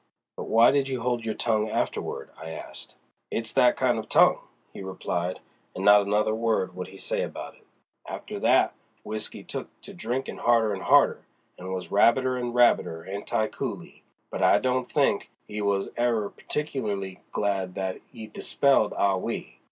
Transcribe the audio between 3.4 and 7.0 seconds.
that kind of tongue," he replied, and not another word would he